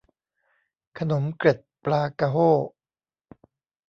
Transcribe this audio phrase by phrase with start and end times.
[0.97, 2.49] ขนมเกล็ดปลากะโห้